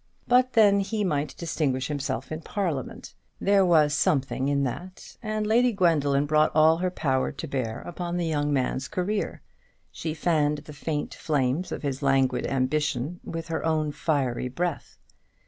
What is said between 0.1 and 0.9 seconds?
But then